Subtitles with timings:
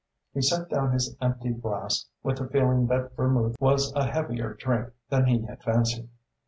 [0.33, 4.91] He set down his empty glass with the feeling that vermouth was a heavier drink
[5.09, 6.09] than he had fancied.